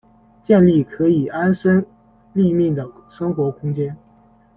[0.43, 1.85] 建立可以安身
[2.33, 3.95] 立命的生活空间